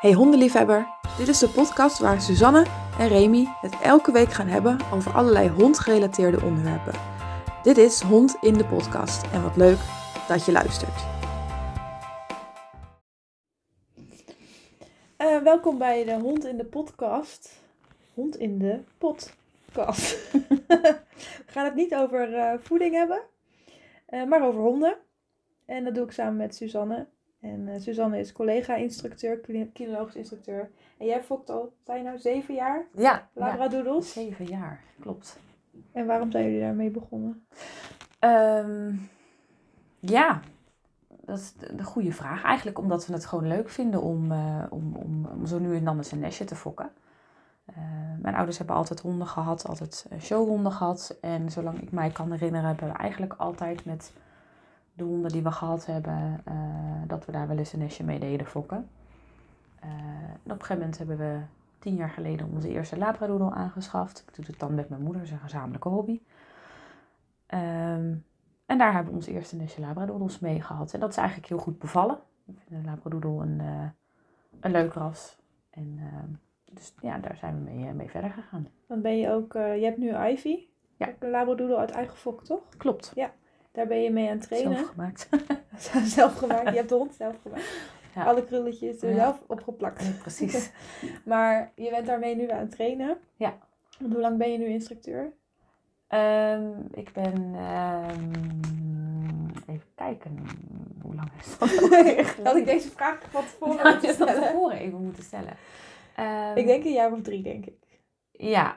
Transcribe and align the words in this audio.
Hey 0.00 0.12
hondenliefhebber, 0.12 0.86
dit 1.18 1.28
is 1.28 1.38
de 1.38 1.48
podcast 1.48 1.98
waar 1.98 2.20
Suzanne 2.20 2.66
en 2.98 3.08
Remy 3.08 3.46
het 3.60 3.80
elke 3.80 4.12
week 4.12 4.32
gaan 4.32 4.46
hebben 4.46 4.78
over 4.92 5.12
allerlei 5.12 5.48
hondgerelateerde 5.48 6.42
onderwerpen. 6.42 6.92
Dit 7.62 7.78
is 7.78 8.00
Hond 8.00 8.36
in 8.40 8.54
de 8.54 8.64
podcast 8.64 9.32
en 9.32 9.42
wat 9.42 9.56
leuk 9.56 9.78
dat 10.28 10.44
je 10.44 10.52
luistert. 10.52 11.06
Eh, 15.16 15.38
welkom 15.38 15.78
bij 15.78 16.04
de 16.04 16.14
Hond 16.14 16.44
in 16.44 16.56
de 16.56 16.64
podcast. 16.64 17.62
Hond 18.14 18.36
in 18.36 18.58
de 18.58 18.80
podcast. 18.98 20.32
We 21.46 21.46
gaan 21.46 21.64
het 21.64 21.74
niet 21.74 21.94
over 21.94 22.34
eh, 22.34 22.58
voeding 22.58 22.94
hebben, 22.94 23.22
eh, 24.06 24.24
maar 24.24 24.46
over 24.46 24.60
honden. 24.60 24.96
En 25.66 25.84
dat 25.84 25.94
doe 25.94 26.04
ik 26.04 26.12
samen 26.12 26.36
met 26.36 26.54
Suzanne. 26.54 27.06
En 27.40 27.68
eh, 27.68 27.80
Suzanne 27.80 28.18
is 28.18 28.32
collega-instructeur, 28.32 29.40
kinologisch 29.72 30.16
instructeur. 30.16 30.70
En 30.98 31.06
jij 31.06 31.22
fokt 31.22 31.50
al, 31.50 31.72
zijn 31.84 31.98
je 31.98 32.04
nou 32.04 32.18
zeven 32.18 32.54
jaar 32.54 32.86
Ja, 32.94 33.02
ja, 33.12 33.28
labradoodles? 33.32 34.12
zeven 34.12 34.44
jaar, 34.44 34.80
klopt. 35.00 35.38
En 35.92 36.06
waarom 36.06 36.30
zijn 36.30 36.44
jullie 36.44 36.60
daarmee 36.60 36.90
begonnen? 36.90 37.46
Ehm, 38.18 38.92
ja, 39.98 40.40
dat 41.20 41.38
is 41.38 41.52
de, 41.52 41.74
de 41.74 41.84
goede 41.84 42.12
vraag. 42.12 42.42
Eigenlijk 42.42 42.78
omdat 42.78 43.06
we 43.06 43.12
het 43.12 43.26
gewoon 43.26 43.46
leuk 43.46 43.68
vinden 43.68 44.02
om, 44.02 44.32
eh, 44.32 44.64
om, 44.70 44.96
om, 44.96 45.26
om 45.26 45.46
zo 45.46 45.58
nu 45.58 45.76
en 45.76 45.84
dan 45.84 45.96
eens 45.96 46.12
een 46.12 46.18
nestje 46.18 46.44
te 46.44 46.56
fokken. 46.56 46.90
Eh, 47.64 47.76
mijn 48.22 48.34
ouders 48.34 48.58
hebben 48.58 48.76
altijd 48.76 49.00
honden 49.00 49.26
gehad, 49.26 49.66
altijd 49.66 50.06
showhonden 50.20 50.72
gehad. 50.72 51.18
En 51.20 51.50
zolang 51.50 51.80
ik 51.80 51.90
mij 51.90 52.10
kan 52.10 52.30
herinneren, 52.30 52.68
hebben 52.68 52.88
we 52.88 52.94
eigenlijk 52.94 53.34
altijd 53.36 53.84
met 53.84 54.12
de 55.00 55.06
honden 55.06 55.30
die 55.30 55.42
we 55.42 55.50
gehad 55.50 55.86
hebben, 55.86 56.40
eh, 56.44 56.54
dat 57.06 57.24
we 57.24 57.32
daar 57.32 57.48
wel 57.48 57.58
eens 57.58 57.72
een 57.72 57.78
nestje 57.78 58.04
mee 58.04 58.18
deden 58.18 58.46
fokken. 58.46 58.88
Eh, 59.80 59.90
en 59.90 60.40
op 60.44 60.50
een 60.50 60.60
gegeven 60.60 60.78
moment 60.78 60.98
hebben 60.98 61.16
we 61.18 61.40
tien 61.78 61.94
jaar 61.94 62.10
geleden 62.10 62.50
onze 62.52 62.68
eerste 62.68 62.98
labradoodle 62.98 63.50
aangeschaft. 63.50 64.24
Ik 64.28 64.34
doe 64.34 64.44
het 64.46 64.58
dan 64.58 64.74
met 64.74 64.88
mijn 64.88 65.02
moeder, 65.02 65.20
dat 65.20 65.30
is 65.30 65.36
een 65.36 65.42
gezamenlijke 65.42 65.88
hobby. 65.88 66.20
Ehm, 67.46 68.14
en 68.66 68.78
daar 68.78 68.92
hebben 68.92 69.12
we 69.12 69.18
onze 69.18 69.32
eerste 69.32 69.56
nestje 69.56 69.80
labradoodles 69.80 70.38
mee 70.38 70.62
gehad. 70.62 70.94
En 70.94 71.00
dat 71.00 71.10
is 71.10 71.16
eigenlijk 71.16 71.48
heel 71.48 71.58
goed 71.58 71.78
bevallen. 71.78 72.18
Ik 72.46 72.58
vind 72.66 72.82
de 72.82 72.90
labradoodle 72.90 73.42
een, 73.42 73.60
eh, 73.60 73.88
een 74.60 74.70
leuk 74.70 74.92
ras. 74.92 75.38
En 75.70 75.98
ehm, 75.98 76.30
dus 76.74 76.94
ja, 77.00 77.18
daar 77.18 77.36
zijn 77.36 77.64
we 77.64 77.70
mee, 77.70 77.92
mee 77.92 78.10
verder 78.10 78.30
gegaan. 78.30 78.68
Dan 78.86 79.00
ben 79.00 79.18
je 79.18 79.30
ook, 79.30 79.52
je 79.52 79.84
hebt 79.84 79.98
nu 79.98 80.16
Ivy. 80.16 80.66
Ja. 80.96 81.08
Een 81.18 81.30
labradoodle 81.30 81.76
uit 81.76 81.90
eigen 81.90 82.16
fok, 82.16 82.44
toch? 82.44 82.68
Klopt. 82.76 83.12
Daar 83.72 83.86
ben 83.86 84.02
je 84.02 84.10
mee 84.10 84.28
aan 84.30 84.36
het 84.38 84.46
trainen. 84.46 84.76
Zelf 84.76 84.88
gemaakt. 84.88 85.28
zelf 86.16 86.34
gemaakt. 86.34 86.68
Je 86.70 86.76
hebt 86.76 86.88
de 86.88 86.94
hond 86.94 87.14
zelf 87.14 87.36
gemaakt. 87.42 87.64
Ja. 88.14 88.24
Alle 88.24 88.44
krulletjes 88.44 89.02
er 89.02 89.14
zelf 89.14 89.42
opgeplakt. 89.46 90.02
Ja, 90.04 90.10
precies. 90.20 90.70
Maar 91.24 91.72
je 91.74 91.90
bent 91.90 92.06
daarmee 92.06 92.36
nu 92.36 92.50
aan 92.50 92.58
het 92.58 92.70
trainen. 92.70 93.18
Ja. 93.36 93.58
Want 93.98 94.12
hoe 94.12 94.20
lang 94.22 94.38
ben 94.38 94.52
je 94.52 94.58
nu 94.58 94.64
instructeur? 94.66 95.32
Ehm, 96.06 96.70
ik 96.92 97.12
ben. 97.12 97.54
ehm, 97.54 98.32
even 99.66 99.86
kijken. 99.94 100.38
Hoe 101.02 101.14
lang 101.14 101.30
is 101.40 101.58
dat? 101.58 101.68
Had 102.46 102.56
ik 102.56 102.64
deze 102.66 102.90
vraag 102.90 103.18
van 103.30 103.42
tevoren 103.44 103.92
moeten 103.92 104.12
stellen? 104.14 104.72
even 104.72 105.02
moeten 105.04 105.22
stellen. 105.22 105.56
Ehm, 106.16 106.56
Ik 106.56 106.66
denk 106.66 106.84
een 106.84 106.92
jaar 106.92 107.12
of 107.12 107.20
drie, 107.22 107.42
denk 107.42 107.66
ik. 107.66 108.00
Ja, 108.32 108.76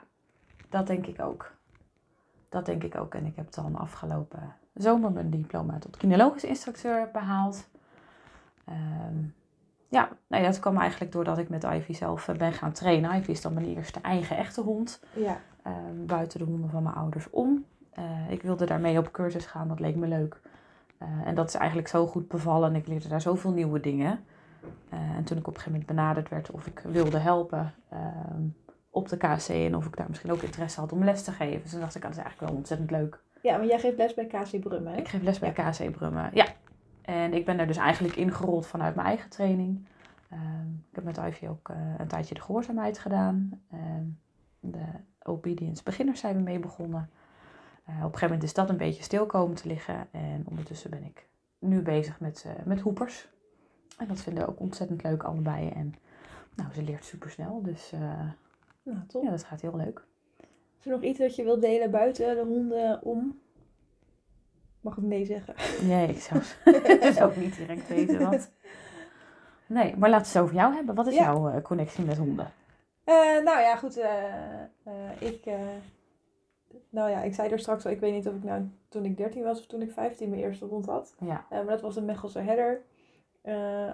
dat 0.70 0.88
denk 0.88 1.08
ik 1.08 1.22
ook. 1.22 1.56
Dat 2.50 2.66
denk 2.66 2.84
ik 2.84 2.96
ook. 2.96 3.14
En 3.16 3.26
ik 3.26 3.36
heb 3.36 3.52
dan 3.52 3.76
afgelopen 3.76 4.56
zomer 4.74 5.12
mijn 5.12 5.30
diploma 5.30 5.78
tot 5.80 5.98
kinologisch 5.98 6.44
instructeur 6.44 7.10
behaald. 7.12 7.68
Ehm, 8.66 9.18
ja, 9.94 10.10
ja, 10.28 10.42
dat 10.42 10.60
kwam 10.60 10.78
eigenlijk 10.78 11.12
doordat 11.12 11.38
ik 11.38 11.50
met 11.50 11.64
Ivy 11.64 11.94
zelf 11.94 12.28
eh, 12.28 12.36
ben 12.36 12.54
gaan 12.54 12.72
trainen. 12.72 13.16
Ivy 13.16 13.32
is 13.32 13.42
dan 13.42 13.54
mijn 13.54 13.66
eerste 13.66 14.00
eigen 14.02 14.38
echte 14.38 14.62
hond. 14.62 15.04
Ja. 15.14 15.38
ehm, 15.64 16.06
buiten 16.06 16.40
de 16.40 16.46
honden 16.46 16.70
van 16.70 16.84
mijn 16.84 16.96
ouders 16.96 17.30
om. 17.30 17.66
Eh, 17.90 18.31
ik 18.31 18.42
wilde 18.42 18.66
daarmee 18.66 18.97
op 18.97 19.12
cursus 19.12 19.46
gaan, 19.46 19.68
dat 19.68 19.80
leek 19.80 19.96
me 19.96 20.08
leuk. 20.08 20.42
Eh, 20.97 21.08
en 21.26 21.36
dat 21.36 21.47
is 21.47 21.56
eigenlijk 21.56 21.88
zo 21.88 22.08
goed 22.08 22.28
bevallen 22.28 22.70
en 22.70 22.76
ik 22.76 22.88
leerde 22.88 23.08
daar 23.08 23.22
zoveel 23.22 23.52
nieuwe 23.52 23.80
dingen. 23.80 24.20
En 24.90 25.24
toen 25.24 25.38
ik 25.38 25.47
op 25.47 25.53
een 25.53 25.62
gegeven 25.62 25.72
moment 25.72 25.86
benaderd 25.86 26.30
werd 26.30 26.52
of 26.52 26.68
ik 26.68 26.80
wilde 26.80 27.18
helpen 27.18 27.74
ehm, 27.90 28.42
op 28.90 29.09
de 29.09 29.18
KC 29.18 29.47
en 29.47 29.76
of 29.76 29.86
ik 29.86 29.97
daar 29.97 30.06
misschien 30.09 30.31
ook 30.31 30.42
interesse 30.42 30.80
had 30.80 30.92
om 30.92 31.03
les 31.03 31.24
te 31.24 31.31
geven. 31.31 31.62
Dus 31.62 31.72
toen 31.72 31.80
dacht 31.80 31.96
ik, 31.96 32.03
ah, 32.03 32.08
dat 32.08 32.18
is 32.18 32.24
eigenlijk 32.24 32.52
wel 32.52 32.59
ontzettend 32.59 32.92
leuk. 32.92 33.20
Ja, 33.44 33.58
maar 33.58 33.66
jij 33.66 33.80
geeft 33.80 33.98
les 33.98 34.14
bij 34.14 34.26
KC 34.26 34.59
Brummen, 34.59 34.94
hè? 34.94 35.00
Ik 35.00 35.08
geef 35.08 35.22
les 35.22 35.40
bij 35.40 35.52
KC 35.52 35.92
Brummen. 35.92 36.30
Ja. 36.34 36.46
En 37.02 37.34
ik 37.34 37.46
ben 37.46 37.58
daar 37.58 37.68
dus 37.68 37.78
eigenlijk 37.78 38.16
ingerold 38.16 38.68
vanuit 38.68 38.96
mijn 38.96 39.08
eigen 39.08 39.30
training. 39.30 39.88
Ehm, 40.30 40.68
ik 40.90 40.96
heb 40.96 41.04
met 41.04 41.18
Ivy 41.18 41.48
ook 41.48 41.70
eh, 41.70 41.78
een 41.98 42.08
tijdje 42.08 42.34
de 42.34 42.42
gehoorzaamheid 42.42 43.00
gedaan. 43.00 43.62
Ehm, 43.72 44.06
de 44.59 44.86
obedience 45.24 45.84
beginners 45.84 46.20
zijn 46.20 46.36
we 46.36 46.42
mee 46.42 46.59
begonnen. 46.59 47.09
Eh, 47.86 47.96
op 47.96 48.02
een 48.02 48.03
gegeven 48.03 48.26
moment 48.26 48.44
is 48.44 48.53
dat 48.53 48.70
een 48.70 48.78
beetje 48.78 49.03
stil 49.03 49.26
komen 49.26 49.56
te 49.56 49.68
liggen. 49.68 50.08
En 50.12 50.44
ondertussen 50.50 50.90
ben 50.90 51.03
ik 51.03 51.28
nu 51.59 51.82
bezig 51.82 52.20
met, 52.20 52.44
eh, 52.46 52.66
met 52.66 52.80
hoepers. 52.80 53.30
En 53.98 54.08
dat 54.08 54.22
vinden 54.22 54.44
we 54.44 54.50
ook 54.50 54.59
ontzettend 54.59 55.03
leuk 55.03 55.24
allebei. 55.24 55.70
En 55.70 55.96
nou, 56.56 56.74
ze 56.74 56.84
leert 56.84 57.06
super 57.06 57.30
snel. 57.30 57.62
Dus 57.62 57.92
Nou, 58.84 59.26
ja, 59.26 59.30
dat 59.30 59.44
gaat 59.44 59.62
heel 59.62 59.76
leuk. 59.76 60.06
Is 60.84 60.90
er 60.90 60.96
nog 60.96 61.02
iets 61.10 61.20
wat 61.20 61.36
je 61.36 61.44
wilt 61.44 61.62
delen 61.62 61.92
buiten 61.92 62.36
de 62.36 62.44
honden 62.44 63.00
om? 63.04 63.40
Mag 64.82 64.98
ik 64.98 65.04
nee 65.04 65.26
zeggen? 65.26 65.56
Nee, 65.88 66.08
ik 66.08 66.20
zou, 66.22 66.42
zou 67.14 67.30
ook 67.30 67.36
niet 67.36 67.56
direct 67.56 67.88
weten 67.88 68.30
wat. 68.30 68.52
Nee, 69.68 69.96
maar 69.98 70.10
laten 70.10 70.32
we 70.32 70.38
het 70.38 70.48
over 70.48 70.56
jou 70.62 70.74
hebben. 70.76 70.96
Wat 70.96 71.08
is 71.08 71.14
Ja. 71.16 71.24
jouw 71.24 71.50
eh, 71.50 71.62
connectie 71.62 72.04
met 72.06 72.18
honden? 72.18 72.52
Eh, 73.04 73.16
nou 73.16 73.60
ja, 73.60 73.76
goed. 73.76 73.98
eh, 73.98 74.24
ik, 75.20 75.46
nou 76.90 77.10
ja, 77.10 77.22
ik 77.22 77.34
zei 77.34 77.50
er 77.52 77.60
straks 77.60 77.86
al, 77.86 77.92
ik 77.92 78.00
weet 78.00 78.14
niet 78.14 78.28
of 78.28 78.36
ik 78.36 78.44
nou 78.44 78.70
toen 78.90 79.06
ik 79.06 79.18
13 79.18 79.44
was 79.44 79.60
of 79.60 79.66
toen 79.66 79.82
ik 79.82 79.92
15 79.92 80.30
mijn 80.30 80.42
eerste 80.42 80.66
hond 80.66 80.86
had. 80.86 81.16
Ja. 81.20 81.46
Maar 81.50 81.66
dat 81.66 81.82
was 81.82 81.96
een 81.96 82.06
Mechelse 82.06 82.40
herder. 82.40 82.82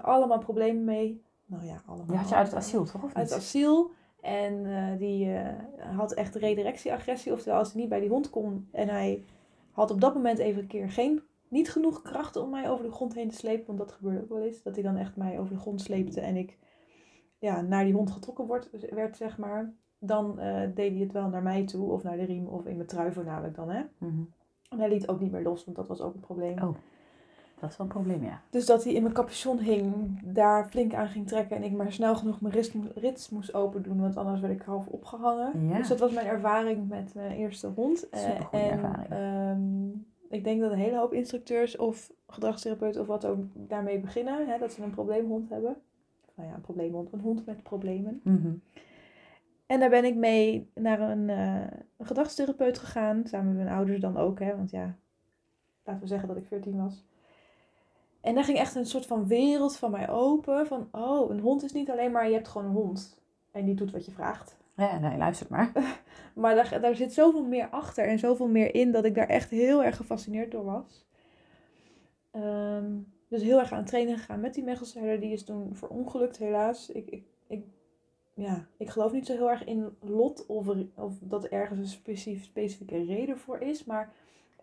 Allemaal 0.02 0.40
problemen 0.40 0.84
mee. 0.84 1.24
Nou 1.46 1.66
ja, 1.66 1.82
allemaal. 1.86 2.06
Die 2.08 2.18
had 2.18 2.30
je 2.30 2.36
uit 2.36 2.48
het 2.48 2.56
asiel, 2.56 2.86
toch? 2.86 3.04
Of 3.04 3.14
Uit 3.14 3.30
het 3.30 3.38
asiel. 3.40 3.92
En 4.22 4.64
die 4.98 5.29
had 5.96 6.14
echt 6.14 6.36
redirectieagressie. 6.36 7.32
Oftewel, 7.32 7.58
als 7.58 7.72
hij 7.72 7.82
niet 7.82 7.90
bij 7.90 8.00
die 8.00 8.10
hond 8.10 8.30
kon 8.30 8.68
en 8.72 8.90
hij 8.90 9.24
had 9.72 9.92
op 9.92 10.02
dat 10.02 10.14
moment 10.14 10.40
even 10.40 10.62
een 10.62 10.68
keer 10.68 10.90
geen, 10.90 11.22
niet 11.48 11.72
genoeg 11.72 12.02
krachten 12.02 12.42
om 12.42 12.50
mij 12.50 12.70
over 12.70 12.86
de 12.86 12.92
grond 12.92 13.14
heen 13.14 13.30
te 13.30 13.36
slepen. 13.36 13.66
Want 13.66 13.78
dat 13.78 13.92
gebeurde 13.92 14.22
ook 14.22 14.30
wel 14.30 14.44
eens. 14.44 14.64
Dat 14.64 14.74
hij 14.74 14.84
dan 14.84 14.98
echt 14.98 15.16
mij 15.16 15.40
over 15.40 15.54
de 15.54 15.60
grond 15.60 15.82
sleepte 15.82 16.22
en 16.22 16.36
ik 16.36 16.58
ja, 17.40 17.62
naar 17.62 17.84
die 17.84 17.94
hond 17.94 18.12
getrokken 18.12 18.46
wordt, 18.46 18.70
werd, 18.90 19.18
zeg 19.18 19.38
maar. 19.38 19.74
Dan 20.00 20.40
eh, 20.40 20.62
deed 20.76 20.92
hij 20.92 21.02
het 21.02 21.12
wel 21.12 21.30
naar 21.30 21.44
mij 21.44 21.66
toe 21.66 21.92
of 21.92 22.04
naar 22.04 22.18
de 22.18 22.24
riem 22.24 22.48
of 22.48 22.66
in 22.66 22.76
mijn 22.76 22.88
trui 22.88 23.12
voornamelijk 23.12 23.56
dan. 23.56 23.70
Hè? 23.70 23.82
Mhm. 23.98 24.22
En 24.70 24.80
hij 24.80 24.90
liet 24.90 25.08
ook 25.08 25.20
niet 25.20 25.32
meer 25.32 25.44
los, 25.44 25.66
want 25.66 25.78
dat 25.78 25.88
was 25.88 26.02
ook 26.02 26.14
een 26.14 26.20
probleem. 26.20 26.62
Oh. 26.64 26.76
Dat 27.60 27.70
is 27.70 27.78
wel 27.78 27.88
een 27.88 27.94
probleem, 27.94 28.24
ja. 28.24 28.42
Dus 28.50 28.66
dat 28.66 28.84
hij 28.84 28.94
in 28.94 29.02
mijn 29.02 29.14
capuchon 29.14 29.60
hing, 29.60 30.20
daar 30.24 30.66
flink 30.70 30.94
aan 30.94 31.08
ging 31.08 31.28
trekken 31.28 31.58
en 31.58 31.64
ik 31.64 31.72
maar 31.72 31.92
snel 31.92 32.16
genoeg 32.16 32.42
mijn 32.42 32.54
rits, 32.54 32.72
rits 32.96 33.30
moest 33.30 33.54
open 33.54 33.82
doen, 33.84 34.02
want 34.02 34.18
anders 34.18 34.40
werd 34.40 34.54
ik 34.54 34.62
half 34.62 34.88
opgehangen. 34.88 35.68
Ja. 35.68 35.78
Dus 35.78 35.88
dat 35.88 36.00
was 36.00 36.12
mijn 36.12 36.28
ervaring 36.28 36.90
met 36.90 37.14
mijn 37.14 37.32
eerste 37.32 37.68
hond. 37.68 38.10
Eh, 38.10 38.20
Supergoeie 38.20 38.64
en 38.64 38.84
ervaring. 38.84 39.10
ehm, 39.10 39.88
ik 40.30 40.44
denk 40.44 40.62
dat 40.62 40.72
een 40.72 40.78
hele 40.78 40.98
hoop 40.98 41.14
instructeurs 41.14 41.78
of 41.78 42.12
gedragstherapeuten 42.28 43.02
of 43.02 43.08
wat 43.08 43.26
ook 43.26 43.40
daarmee 43.54 44.00
beginnen, 44.00 44.48
hè, 44.48 44.58
dat 44.58 44.74
ze 44.74 44.84
een 44.84 44.90
probleemhond 44.90 45.50
hebben. 45.50 45.76
Nou 46.36 46.50
ja, 46.50 46.56
een 46.56 46.62
probleemhond, 46.62 47.14
een 47.14 47.20
hond 47.20 47.46
met 47.46 47.64
problemen. 47.64 48.20
Mhm. 48.24 48.52
En 49.66 49.80
daar 49.80 49.90
ben 49.90 50.06
ik 50.06 50.16
mee 50.16 50.70
naar 50.74 51.00
een, 51.00 51.30
eh, 51.30 51.62
een 51.98 52.06
gedragstherapeut 52.06 52.78
gegaan, 52.78 53.22
samen 53.26 53.48
met 53.56 53.64
mijn 53.64 53.76
ouders 53.76 54.00
dan 54.00 54.18
ook, 54.18 54.40
hè, 54.40 54.56
want 54.56 54.72
ja, 54.72 54.96
laten 55.84 56.02
we 56.02 56.08
zeggen 56.08 56.28
dat 56.28 56.38
ik 56.38 56.46
14 56.48 56.78
was. 56.84 57.04
En 58.22 58.36
daar 58.36 58.44
ging 58.44 58.58
echt 58.58 58.76
een 58.76 58.86
soort 58.86 59.06
van 59.06 59.28
wereld 59.28 59.78
van 59.78 59.92
mij 59.92 60.10
open. 60.10 60.68
Van, 60.68 60.88
oh, 60.92 61.30
een 61.30 61.40
hond 61.40 61.64
is 61.64 61.72
niet 61.72 61.90
alleen 61.90 62.12
maar, 62.12 62.28
je 62.28 62.34
hebt 62.34 62.48
gewoon 62.48 62.68
een 62.68 62.74
hond. 62.74 63.22
En 63.52 63.66
die 63.66 63.76
doet 63.76 63.92
wat 63.92 64.06
je 64.06 64.12
vraagt. 64.12 64.58
Ja, 64.76 65.00
nee, 65.00 65.18
luister 65.18 65.48
maar. 65.50 65.72
Maar 66.34 66.56
daar, 66.56 66.82
daar 66.82 66.96
zit 66.96 67.14
zoveel 67.14 67.44
meer 67.44 67.70
achter 67.70 68.08
en 68.08 68.20
zoveel 68.20 68.48
meer 68.48 68.76
in 68.76 68.92
dat 68.92 69.06
ik 69.06 69.16
daar 69.16 69.28
echt 69.28 69.50
heel 69.50 69.84
erg 69.84 69.96
gefascineerd 69.96 70.52
door 70.52 70.64
was. 70.64 71.08
Ehm, 72.32 72.98
dus 73.28 73.42
heel 73.42 73.60
erg 73.60 73.72
aan 73.72 73.78
het 73.78 73.88
trainen 73.88 74.18
gegaan 74.18 74.40
met 74.40 74.54
die 74.54 74.64
Mechelse 74.64 75.00
herder. 75.00 75.20
Die 75.20 75.32
is 75.32 75.44
toen 75.44 75.76
verongelukt 75.76 76.38
helaas. 76.38 76.90
Ik, 76.90 77.10
ik, 77.10 77.24
ik, 77.48 77.64
ja, 78.34 78.68
ik 78.78 78.90
geloof 78.90 79.12
niet 79.12 79.26
zo 79.26 79.34
heel 79.34 79.50
erg 79.50 79.64
in 79.64 79.98
lot 80.00 80.46
of, 80.46 80.68
of 80.96 81.14
dat 81.22 81.44
er 81.44 81.52
ergens 81.52 81.80
een 81.80 81.88
specif, 81.88 82.44
specifieke 82.44 83.04
reden 83.04 83.38
voor 83.38 83.60
is. 83.60 83.84
Maar 83.84 84.14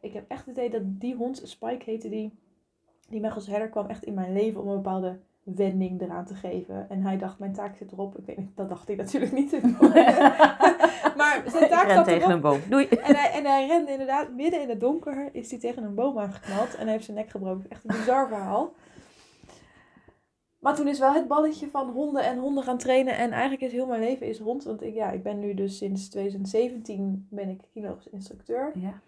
ik 0.00 0.12
heb 0.12 0.30
echt 0.30 0.46
het 0.46 0.56
idee 0.56 0.70
dat 0.70 0.82
die 0.84 1.14
hond, 1.14 1.42
Spike 1.44 1.84
heette 1.84 2.08
die, 2.08 2.32
die 3.08 3.20
Mechelse 3.20 3.50
herder 3.50 3.68
kwam 3.68 3.86
echt 3.86 4.04
in 4.04 4.14
mijn 4.14 4.32
leven 4.32 4.60
om 4.60 4.68
een 4.68 4.74
bepaalde 4.74 5.18
wending 5.42 6.00
eraan 6.00 6.24
te 6.24 6.34
geven. 6.34 6.88
En 6.88 7.02
hij 7.02 7.18
dacht, 7.18 7.38
mijn 7.38 7.52
taak 7.52 7.76
zit 7.76 7.92
erop. 7.92 8.18
Ik 8.18 8.26
weet 8.26 8.36
niet, 8.36 8.56
dat 8.56 8.68
dacht 8.68 8.86
hij 8.86 8.96
natuurlijk 8.96 9.32
niet. 9.32 9.50
maar 11.16 11.42
zijn 11.46 11.62
Ik 11.62 11.70
taak 11.70 11.90
zat 11.90 12.04
tegen 12.04 12.20
erop. 12.20 12.32
een 12.32 12.40
boom. 12.40 12.60
Doei. 12.68 12.86
En 13.08 13.14
hij, 13.14 13.30
en 13.30 13.44
hij 13.44 13.66
rende 13.66 13.90
inderdaad 13.90 14.32
midden 14.32 14.62
in 14.62 14.68
het 14.68 14.80
donker, 14.80 15.28
is 15.32 15.50
hij 15.50 15.60
tegen 15.60 15.82
een 15.82 15.94
boom 15.94 16.18
aangeknald 16.18 16.74
en 16.74 16.82
hij 16.82 16.92
heeft 16.92 17.04
zijn 17.04 17.16
nek 17.16 17.30
gebroken. 17.30 17.70
Echt 17.70 17.84
een 17.84 17.96
bizar 17.96 18.28
verhaal. 18.28 18.74
Maar 20.58 20.74
toen 20.74 20.88
is 20.88 20.98
wel 20.98 21.12
het 21.12 21.28
balletje 21.28 21.68
van 21.70 21.90
honden 21.90 22.24
en 22.24 22.38
honden 22.38 22.64
gaan 22.64 22.78
trainen. 22.78 23.16
En 23.16 23.30
eigenlijk 23.30 23.62
is 23.62 23.72
heel 23.72 23.86
mijn 23.86 24.00
leven 24.00 24.26
is 24.26 24.38
hond. 24.38 24.64
Want 24.64 24.82
ik, 24.82 24.94
ja, 24.94 25.10
ik 25.10 25.22
ben 25.22 25.38
nu 25.38 25.54
dus 25.54 25.76
sinds 25.76 26.08
2017 26.08 27.26
ben 27.30 27.48
ik 27.48 27.60
kinologisch 27.72 28.08
instructeur. 28.08 28.72
Ja. 28.74 29.00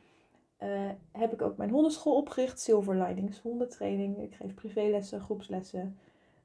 Eh, 0.58 0.68
heb 1.12 1.32
ik 1.32 1.42
ook 1.42 1.56
mijn 1.56 1.70
hondenschool 1.70 2.16
opgericht. 2.16 2.60
Silver 2.60 3.02
Linings 3.02 3.40
hondentraining. 3.40 4.18
Ik 4.18 4.34
geef 4.34 4.54
privélessen, 4.54 5.20
groepslessen. 5.20 5.98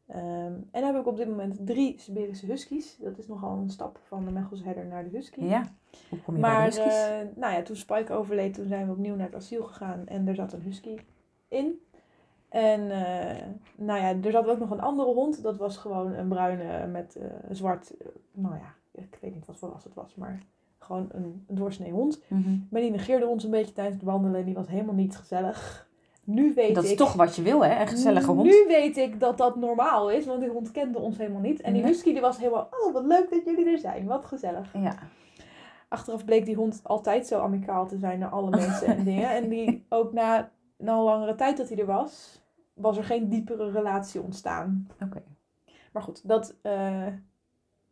Ehm, 0.08 0.54
en 0.72 0.86
heb 0.86 0.96
ik 0.96 1.08
op 1.08 1.18
dit 1.18 1.28
moment 1.28 1.66
drie 1.66 2.00
Siberische 2.00 2.46
huskies. 2.46 2.98
Dat 2.98 3.18
is 3.18 3.28
nogal 3.28 3.58
een 3.58 3.70
stap 3.70 4.00
van 4.04 4.26
de 4.26 4.32
Mechelse 4.32 4.64
herder 4.64 4.86
naar 4.86 5.04
de 5.04 5.10
husky. 5.10 5.44
ja. 5.44 5.74
Hoe 6.10 6.20
kom 6.20 6.36
je 6.36 6.42
Maar 6.42 6.72
de 6.72 6.82
eh, 6.82 7.38
nou 7.38 7.54
ja, 7.54 7.62
toen 7.62 7.76
Spike 7.76 8.14
overleed, 8.14 8.54
toen 8.54 8.68
zijn 8.68 8.86
we 8.86 8.92
opnieuw 8.92 9.16
naar 9.16 9.26
het 9.26 9.36
asiel 9.36 9.64
gegaan. 9.64 10.08
En 10.08 10.28
er 10.28 10.36
zat 10.36 10.54
een 10.54 10.62
husky 10.62 10.98
in. 11.48 11.82
En 12.50 12.92
eh, 12.92 13.48
nou 13.76 14.00
ja, 14.00 14.16
er 14.24 14.32
zat 14.32 14.48
ook 14.48 14.60
nog 14.60 14.70
een 14.70 14.82
andere 14.82 15.14
hond. 15.14 15.44
Dat 15.44 15.58
was 15.58 15.78
gewoon 15.78 16.14
een 16.14 16.28
bruine 16.28 16.88
met 16.88 17.16
eh, 17.16 17.26
zwart. 17.52 17.94
nou 18.32 18.56
ja, 18.56 18.74
ik 18.92 19.18
weet 19.22 19.34
niet 19.34 19.46
wat 19.46 19.58
voor 19.58 19.70
ras 19.70 19.84
het 19.84 19.94
was, 19.94 20.16
maar 20.16 20.44
gewoon 20.84 21.10
een, 21.12 21.46
een 21.48 21.56
doorsnee 21.56 21.92
hond. 21.92 22.22
Mhm. 22.28 22.58
Maar 22.70 22.82
die 22.82 22.92
negeerde 22.92 23.28
ons 23.28 23.44
een 23.44 23.52
beetje 23.52 23.74
tijdens 23.74 23.96
het 23.96 24.06
wandelen. 24.06 24.46
Die 24.46 24.54
was 24.54 24.68
helemaal 24.68 24.96
niet 24.96 25.16
gezellig. 25.18 25.88
Nu 26.24 26.54
weet 26.54 26.76
Dat 26.76 26.84
ik. 26.84 26.90
is 26.90 26.96
toch 26.98 27.14
wat 27.14 27.36
je 27.36 27.42
wil, 27.42 27.66
hè? 27.66 27.82
Een 27.82 27.88
gezellige 27.88 28.32
hond. 28.32 28.44
Nu 28.44 28.66
weet 28.68 28.98
ik 28.98 29.20
dat 29.20 29.38
dat 29.38 29.56
normaal 29.56 30.12
is, 30.12 30.26
want 30.26 30.40
die 30.40 30.50
hond 30.50 30.72
kende 30.72 31.00
ons 31.00 31.18
helemaal 31.18 31.42
niet. 31.42 31.62
En 31.62 31.74
die 31.74 31.84
husky 31.84 32.12
die 32.12 32.22
was 32.22 32.38
helemaal, 32.38 32.70
oh 32.86 32.94
wat 32.94 33.06
leuk 33.06 33.30
dat 33.30 33.46
jullie 33.46 33.70
er 33.72 33.78
zijn, 33.78 34.06
wat 34.06 34.26
gezellig. 34.26 34.74
Ja. 34.74 34.96
Achteraf 35.88 36.26
bleek 36.26 36.46
die 36.46 36.56
hond 36.56 36.80
altijd 36.84 37.28
zo 37.28 37.40
amicaal 37.40 37.88
te 37.88 37.98
zijn 37.98 38.20
naar 38.20 38.30
alle 38.30 38.50
mensen 38.50 38.88
en 38.88 39.04
dingen. 39.14 39.30
En 39.30 39.50
die 39.50 39.86
ook 39.90 40.14
na, 40.14 40.52
na 40.78 40.94
een 40.94 41.04
langere 41.04 41.36
tijd 41.36 41.58
dat 41.58 41.70
hij 41.70 41.78
er 41.78 41.86
was, 41.86 42.42
was 42.74 42.98
er 42.98 43.04
geen 43.04 43.30
diepere 43.30 43.72
relatie 43.72 44.22
ontstaan. 44.22 44.88
Oké. 45.04 45.24
Maar 45.94 46.04
goed, 46.04 46.28
dat 46.28 46.56
eh, 46.62 47.08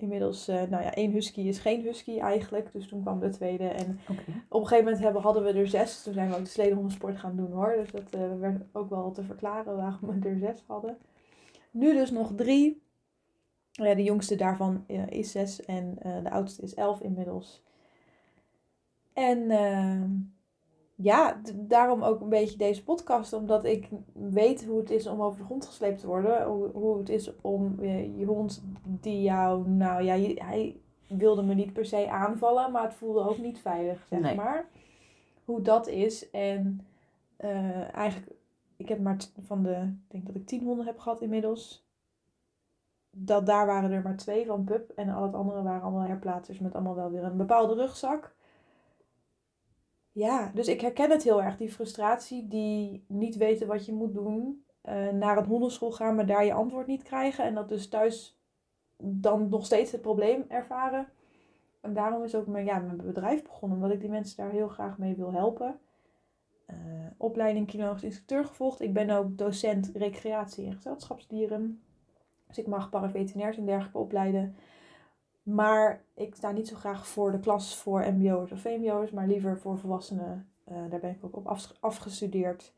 inmiddels, 0.01 0.48
eh, 0.48 0.56
nou 0.56 0.83
ja, 0.83 0.94
één 0.94 1.12
husky 1.12 1.42
is 1.42 1.59
geen 1.59 1.81
husky 1.81 2.19
eigenlijk. 2.19 2.71
Dus 2.74 2.88
toen 2.88 3.01
kwam 3.01 3.19
de 3.19 3.30
tweede. 3.30 3.68
En 3.68 4.00
op 4.50 4.62
een 4.62 4.68
gegeven 4.68 4.83
moment 4.83 5.03
hebben, 5.03 5.21
hadden 5.21 5.44
we 5.44 5.53
er 5.53 5.68
zes. 5.68 6.03
Toen 6.03 6.13
zijn 6.13 6.30
we 6.30 6.36
ook 6.36 6.44
de 6.44 6.50
sledenhondensport 6.50 7.18
gaan 7.18 7.36
doen 7.36 7.51
hoor. 7.51 7.75
Dus 7.77 7.92
dat 7.92 8.13
eh, 8.21 8.39
werd 8.39 8.63
ook 8.71 8.89
wel 8.89 9.12
te 9.12 9.24
verklaren 9.24 9.75
waarom 9.75 10.21
we 10.21 10.30
er 10.30 10.38
zes 10.38 10.63
hadden. 10.68 10.98
Nu 11.71 11.94
dus 11.94 12.12
nog 12.12 12.31
drie. 12.36 12.81
Ja, 13.71 13.95
de 13.95 14.03
jongste 14.03 14.36
daarvan 14.36 14.83
eh, 14.88 15.07
is 15.07 15.31
zes 15.31 15.65
en 15.65 15.98
de 16.24 16.31
oudste 16.31 16.62
is 16.62 16.74
elf 16.74 17.01
inmiddels. 17.01 17.63
En 19.13 19.51
eh, 19.51 20.01
ja, 21.01 21.42
daarom 21.56 22.03
ook 22.03 22.21
een 22.21 22.30
beetje 22.30 22.57
deze 22.57 22.83
podcast. 22.83 23.33
Omdat 23.33 23.63
ik 23.65 23.89
weet 24.13 24.65
hoe 24.65 24.80
het 24.80 24.89
is 24.89 25.07
om 25.07 25.21
over 25.21 25.39
de 25.39 25.45
grond 25.45 25.65
gesleept 25.65 26.00
te 26.00 26.07
worden. 26.07 26.45
Hoe, 26.45 26.69
hoe 26.74 26.98
het 26.98 27.09
is 27.09 27.31
om 27.42 27.80
eh, 27.80 28.18
je 28.19 28.25
hond 28.25 28.63
die 28.83 29.21
jou, 29.21 29.69
nou 29.69 30.03
ja, 30.03 30.13
je- 30.13 30.42
hij 30.44 30.80
wilde 31.07 31.44
me 31.44 31.53
niet 31.53 31.74
per 31.74 31.86
se 31.86 32.09
aanvallen, 32.09 32.71
maar 32.71 32.83
het 32.83 32.94
voelde 32.94 33.30
ook 33.30 33.38
niet 33.38 33.59
veilig, 33.59 34.06
zeg 34.09 34.19
Nee. 34.19 34.36
maar. 34.36 34.69
Hoe 35.45 35.62
dat 35.62 35.88
is. 35.88 36.30
En 36.30 36.88
eh, 37.38 37.95
eigenlijk, 37.95 38.31
ik 38.77 38.89
heb 38.89 39.00
maar 39.00 39.18
van 39.42 39.63
de, 39.63 39.71
ik 40.06 40.12
denk 40.12 40.25
dat 40.25 40.36
ik 40.36 40.45
tien 40.48 40.63
honden 40.63 40.86
heb 40.86 41.00
gehad 41.00 41.21
inmiddels. 41.21 41.89
Dat 43.12 43.45
daar 43.45 43.65
waren 43.65 43.92
er 43.92 44.01
maar 44.01 44.18
twee 44.18 44.45
van 44.45 44.63
pup. 44.63 44.89
En 44.95 45.09
al 45.09 45.24
het 45.24 45.33
andere 45.33 45.62
waren 45.63 45.81
allemaal 45.81 46.07
herplaatsers 46.07 46.59
met 46.59 46.74
allemaal 46.74 46.95
wel 46.95 47.12
weer 47.12 47.24
een 47.24 47.38
bepaalde 47.38 47.74
rugzak. 47.74 48.36
Ja, 50.12 50.52
dus 50.54 50.68
ik 50.68 50.81
herken 50.81 51.12
het 51.12 51.24
heel 51.24 51.42
erg, 51.44 51.58
die 51.58 51.72
frustratie, 51.72 52.48
die 52.48 53.04
niet 53.08 53.36
weten 53.36 53.68
wat 53.68 53.86
je 53.86 53.94
moet 53.94 54.13
doen. 54.13 54.66
eh, 54.81 55.10
naar 55.10 55.38
een 55.38 55.46
hondenschool 55.46 55.92
gaan, 55.92 56.16
maar 56.16 56.25
daar 56.25 56.46
je 56.46 56.54
antwoord 56.54 56.88
niet 56.88 57.04
krijgen. 57.04 57.44
En 57.46 57.54
dat 57.54 57.69
dus 57.69 57.90
thuis 57.90 58.40
dan 58.98 59.50
nog 59.50 59.66
steeds 59.66 59.92
het 59.92 60.02
probleem 60.02 60.46
ervaren. 60.48 61.08
En 61.81 61.94
daarom 61.94 62.24
is 62.24 62.36
ook 62.36 62.48
mijn, 62.48 62.66
ja, 62.66 62.80
mijn 62.80 62.98
bedrijf 62.98 63.44
begonnen, 63.44 63.78
omdat 63.78 63.92
ik 63.94 64.00
die 64.02 64.10
mensen 64.10 64.38
daar 64.38 64.52
heel 64.52 64.68
graag 64.68 64.98
mee 64.98 65.16
wil 65.16 65.31
helpen. 65.34 65.80
Eh, 66.66 66.75
opleiding 67.18 67.68
kinologisch 67.68 68.04
instructeur 68.04 68.46
gevolgd. 68.46 68.81
Ik 68.81 68.94
ben 68.94 69.10
ook 69.10 69.38
docent 69.38 69.92
recreatie 69.94 70.66
en 70.66 70.74
gezelschapsdieren. 70.74 71.81
Dus 72.48 72.58
ik 72.58 72.68
mag 72.68 72.90
paraveterinairs 72.90 73.58
en 73.58 73.66
dergelijke 73.66 73.98
opleiden. 73.98 74.56
Maar 75.56 76.03
ik 76.15 76.36
sta 76.36 76.51
niet 76.51 76.68
zo 76.68 76.75
graag 76.75 77.07
voor 77.07 77.31
de 77.31 77.39
klas 77.39 77.77
voor 77.77 78.13
mbo'ers 78.13 78.51
of 78.51 78.59
vmbo'ers, 78.59 79.12
maar 79.12 79.27
liever 79.27 79.59
voor 79.59 79.77
volwassenen. 79.77 80.50
Eh, 80.63 80.75
daar 80.89 81.00
ben 81.00 81.09
ik 81.09 81.25
ook 81.25 81.36
op 81.36 81.57
afgestudeerd. 81.80 82.74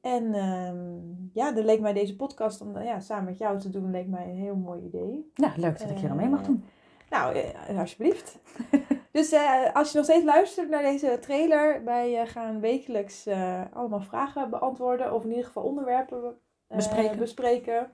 En 0.00 0.34
ehm, 0.34 0.98
ja, 1.32 1.52
dan 1.52 1.64
leek 1.64 1.80
mij 1.80 1.92
deze 1.92 2.16
podcast 2.16 2.60
om 2.60 2.82
ja, 2.82 3.00
samen 3.00 3.24
met 3.24 3.38
jou 3.38 3.58
te 3.58 3.70
doen, 3.70 3.90
leek 3.90 4.06
mij 4.06 4.28
een 4.28 4.36
heel 4.36 4.56
mooi 4.56 4.82
idee. 4.82 5.30
Ja, 5.34 5.52
leuk 5.56 5.78
dat 5.78 5.90
ik 5.90 5.98
hier 5.98 6.10
aan 6.10 6.16
mee 6.16 6.28
mag 6.28 6.42
doen. 6.42 6.64
Nou, 7.10 7.34
eh, 7.34 7.78
alsjeblieft. 7.78 8.38
dus 9.12 9.32
eh, 9.32 9.74
als 9.74 9.90
je 9.90 9.96
nog 9.96 10.06
steeds 10.06 10.24
luistert 10.24 10.68
naar 10.68 10.82
deze 10.82 11.18
trailer, 11.20 11.84
wij 11.84 12.20
eh, 12.20 12.28
gaan 12.28 12.60
wekelijks 12.60 13.26
eh, 13.26 13.60
allemaal 13.72 14.00
vragen 14.00 14.50
beantwoorden. 14.50 15.12
Of 15.12 15.22
in 15.24 15.28
ieder 15.30 15.44
geval 15.44 15.62
onderwerpen 15.62 16.38
eh, 16.66 16.76
Bespreken. 16.76 17.18
bespreken. 17.18 17.90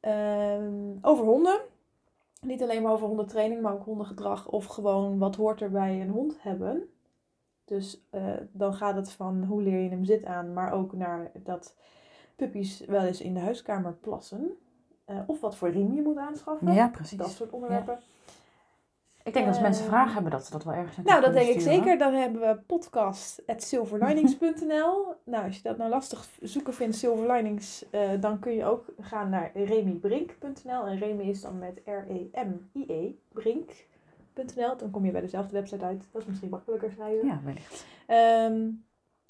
Ehm, 0.00 0.96
over 1.00 1.24
honden. 1.24 1.60
Niet 2.46 2.62
alleen 2.62 2.82
maar 2.82 2.92
over 2.92 3.06
hondentraining, 3.06 3.62
maar 3.62 3.72
ook 3.72 3.84
hondengedrag. 3.84 4.48
Of 4.48 4.66
gewoon 4.66 5.18
wat 5.18 5.36
hoort 5.36 5.60
er 5.60 5.70
bij 5.70 6.00
een 6.00 6.08
hond 6.08 6.42
hebben. 6.42 6.88
Dus 7.64 8.06
eh, 8.10 8.22
dan 8.52 8.74
gaat 8.74 8.96
het 8.96 9.10
van 9.10 9.44
hoe 9.44 9.62
leer 9.62 9.82
je 9.82 9.88
hem 9.88 10.04
zit 10.04 10.24
aan, 10.24 10.52
maar 10.52 10.72
ook 10.72 10.92
naar 10.92 11.30
dat 11.34 11.76
puppies 12.36 12.80
wel 12.80 13.02
eens 13.02 13.20
in 13.20 13.34
de 13.34 13.40
huiskamer 13.40 13.92
plassen. 13.92 14.56
Eh, 15.04 15.18
of 15.26 15.40
wat 15.40 15.56
voor 15.56 15.70
riem 15.70 15.94
je 15.94 16.02
moet 16.02 16.16
aanschaffen. 16.16 16.72
Ja, 16.72 16.88
precies. 16.88 17.18
Dat 17.18 17.30
soort 17.30 17.50
onderwerpen. 17.50 17.98
Ik 19.26 19.32
denk 19.32 19.46
dat 19.46 19.54
als 19.54 19.64
mensen 19.64 19.84
Eh, 19.84 19.90
vragen 19.90 20.12
hebben, 20.12 20.30
dat 20.30 20.44
ze 20.44 20.50
dat 20.50 20.64
wel 20.64 20.74
ergens 20.74 21.06
Nou, 21.06 21.20
dat 21.20 21.32
denk 21.32 21.48
ik 21.48 21.60
zeker. 21.60 21.98
Dan 21.98 22.14
hebben 22.14 22.40
we 22.40 22.60
podcast.silverlinings.nl. 22.66 25.14
nou, 25.32 25.44
als 25.44 25.56
je 25.56 25.62
dat 25.62 25.76
nou 25.76 25.90
lastig 25.90 26.28
zoeken 26.40 26.74
vindt, 26.74 26.96
Silverlinings, 26.96 27.90
eh, 27.90 28.10
dan 28.20 28.38
kun 28.38 28.52
je 28.52 28.64
ook 28.64 28.84
gaan 29.00 29.30
naar 29.30 29.50
remybrink.nl. 29.54 30.86
En 30.86 30.98
Remy 30.98 31.22
is 31.22 31.40
dan 31.40 31.58
met 31.58 31.80
R-E-M-I-E, 31.84 33.10
brink.nl. 33.32 34.76
Dan 34.76 34.90
kom 34.90 35.04
je 35.04 35.12
bij 35.12 35.20
dezelfde 35.20 35.52
website 35.52 35.84
uit. 35.84 36.08
Dat 36.12 36.22
is 36.22 36.28
misschien 36.28 36.50
makkelijker 36.50 36.90
schrijven. 36.90 37.26
Ja, 37.26 37.40
wellicht. 37.44 37.86
Ehm, 38.06 38.68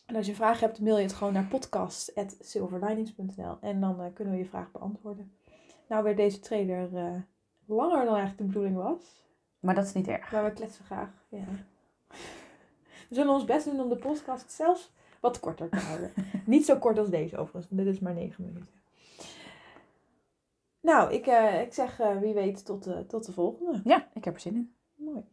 en 0.06 0.16
als 0.16 0.26
je 0.26 0.34
vragen 0.34 0.66
hebt, 0.66 0.80
mail 0.80 0.96
je 0.96 1.02
het 1.02 1.12
gewoon 1.12 1.32
naar 1.32 1.46
podcast.silverlinings.nl. 1.46 3.56
En 3.60 3.80
dan 3.80 4.00
eh, 4.00 4.06
kunnen 4.14 4.34
we 4.34 4.40
je 4.40 4.48
vraag 4.48 4.70
beantwoorden. 4.70 5.32
Nou 5.88 6.02
werd 6.02 6.16
deze 6.16 6.38
trailer 6.38 6.88
langer 7.66 8.04
dan 8.04 8.14
eigenlijk 8.14 8.38
de 8.38 8.44
bedoeling 8.44 8.76
was. 8.76 9.25
Maar 9.60 9.74
dat 9.74 9.84
is 9.84 9.92
niet 9.92 10.08
erg. 10.08 10.32
Maar 10.32 10.44
we 10.44 10.52
kletsen 10.52 10.84
graag. 10.84 11.10
Ja. 11.28 11.44
We 13.08 13.14
zullen 13.14 13.32
ons 13.32 13.44
best 13.44 13.64
doen 13.64 13.80
om 13.80 13.88
de 13.88 13.96
podcast 13.96 14.50
zelfs 14.50 14.92
wat 15.20 15.40
korter 15.40 15.68
te 15.68 15.76
houden. 15.76 16.12
Niet 16.44 16.64
zo 16.64 16.78
kort 16.78 16.98
als 16.98 17.10
deze 17.10 17.36
overigens, 17.36 17.66
dit 17.70 17.86
is 17.86 17.98
maar 17.98 18.14
9 18.14 18.44
minuten. 18.44 18.68
Nou, 20.80 21.12
ik, 21.12 21.26
eh, 21.26 21.60
ik 21.60 21.72
zeg 21.72 22.00
eh, 22.00 22.18
wie 22.18 22.34
weet 22.34 22.64
tot, 22.64 22.84
de 22.84 23.06
tot 23.06 23.26
de 23.26 23.32
volgende. 23.32 23.80
Ja, 23.84 24.08
ik 24.14 24.24
heb 24.24 24.34
er 24.34 24.40
zin 24.40 24.54
in. 24.54 24.74
Mooi. 24.94 25.24